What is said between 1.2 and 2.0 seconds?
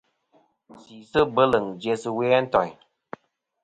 bweleŋ jæ